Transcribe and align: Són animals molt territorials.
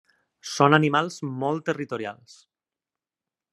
Són 0.51 0.75
animals 0.77 1.17
molt 1.43 1.63
territorials. 1.69 2.39